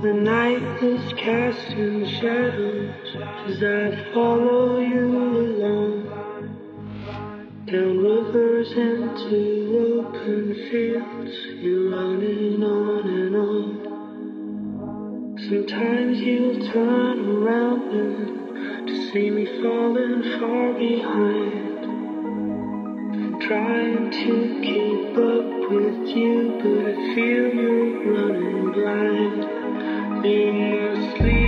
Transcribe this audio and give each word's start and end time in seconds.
The 0.00 0.12
night 0.12 0.62
is 0.80 1.12
casting 1.14 2.06
shadows 2.20 2.94
as 3.48 3.60
I 3.60 4.12
follow 4.14 4.78
you 4.78 5.08
along. 5.08 6.06
Down 7.66 7.98
rivers 7.98 8.70
into 8.70 9.98
open 9.98 10.54
fields, 10.70 11.34
you're 11.60 11.90
running 11.90 12.62
on 12.62 13.08
and 13.08 13.34
on. 13.34 13.88
Sometimes 15.48 16.20
you'll 16.20 16.72
turn 16.72 17.18
around 17.28 17.90
and 17.92 18.86
to 18.86 18.94
see 19.10 19.30
me 19.30 19.46
falling 19.60 20.22
far 20.38 20.74
behind. 20.74 21.78
I'm 23.16 23.40
trying 23.40 24.10
to 24.12 24.60
keep 24.62 25.16
up 25.18 25.70
with 25.72 26.06
you, 26.16 26.54
but 26.62 26.86
I 26.86 26.94
feel 27.16 27.52
you're 27.52 28.14
running 28.14 28.70
blind 28.70 29.57
in 30.24 30.70
the 30.72 31.16
sleep. 31.16 31.47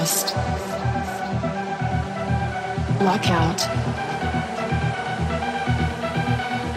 Lost. 0.00 0.34
Blackout. 2.98 3.60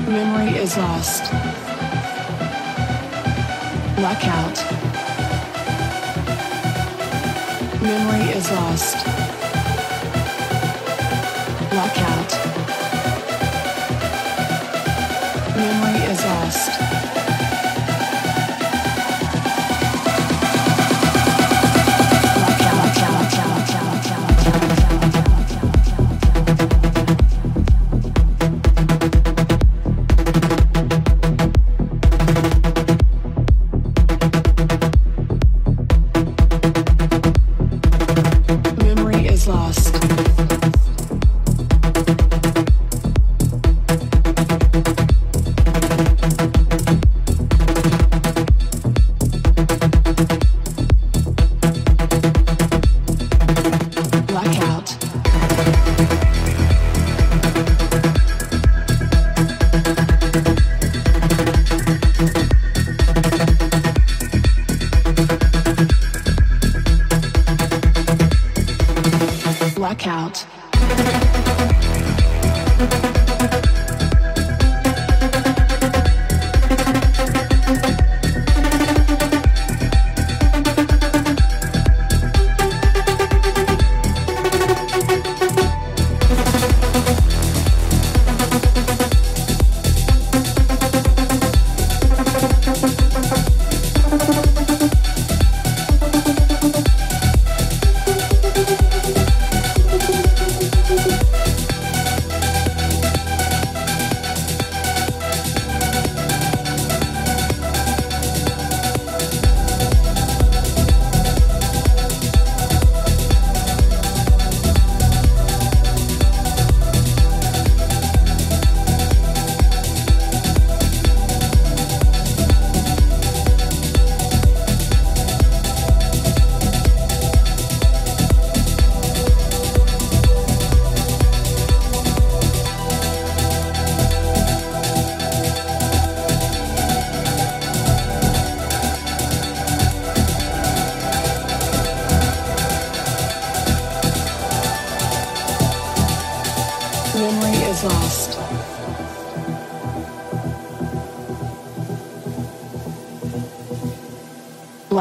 Memory 0.09 0.57
is 0.57 0.75
lost. 0.77 1.31
Blackout. 3.95 4.57
Memory 7.81 8.25
is 8.37 8.51
lost. 8.51 9.05
Blackout. 11.71 12.31
Memory 15.55 15.99
is 16.11 16.25
lost. 16.25 17.02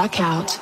Blackout. 0.02 0.61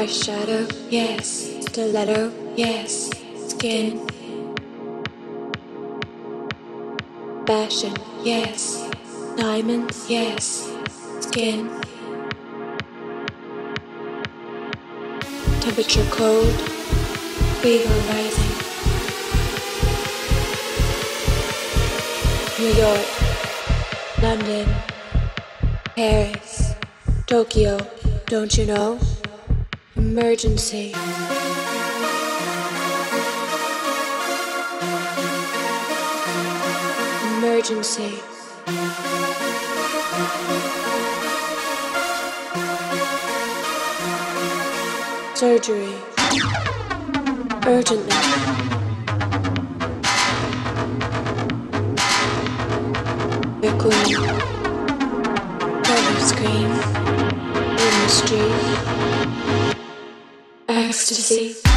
Eyeshadow, 0.00 0.64
yes. 0.88 1.60
Stiletto, 1.66 2.32
yes. 2.56 3.10
Skin. 3.48 4.00
Fashion, 7.46 7.94
yes. 8.24 8.88
Diamonds, 9.36 10.08
yes. 10.08 10.72
Skin. 11.20 11.68
Temperature 15.60 16.08
cold. 16.10 16.54
Fever 17.60 18.00
rising. 18.08 18.54
New 22.58 22.72
York. 22.72 23.06
London. 24.22 24.66
Paris. 25.94 26.72
Tokyo. 27.26 27.76
Don't 28.28 28.56
you 28.56 28.64
know? 28.64 28.98
Emergency. 30.00 30.94
Emergency. 37.36 38.12
Surgery. 45.34 45.94
Urgently. 47.66 48.16
Your 53.62 53.76
queen. 53.78 54.16
Never 55.84 56.20
scream. 56.20 56.70
In 57.76 57.92
the 58.00 58.08
street. 58.08 58.69
Ecstasy. 61.10 61.69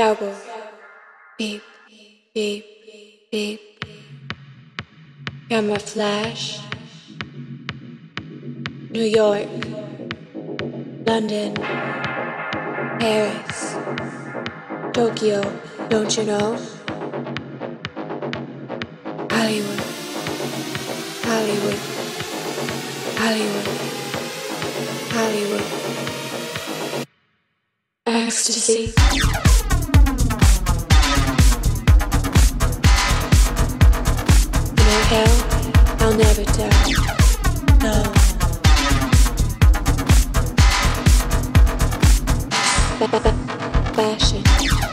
Scalpel. 0.00 0.34
Beep, 1.36 1.62
beep, 2.32 2.64
beep. 3.30 3.60
Camera 5.50 5.78
flash. 5.78 6.58
New 8.88 9.04
York. 9.04 9.46
London. 11.04 11.52
Paris. 12.98 13.76
Tokyo. 14.94 15.42
Don't 15.90 16.16
you 16.16 16.24
know? 16.24 16.56
Hollywood. 19.28 19.80
Hollywood. 21.28 21.80
Hollywood. 23.20 23.66
Hollywood. 25.12 25.66
Ecstasy. 28.06 28.94
Never 36.20 36.44
tell. 36.44 36.68
No. 37.80 38.02
Fa- 42.98 43.08
fa- 43.08 43.34
Fashion. 43.94 44.89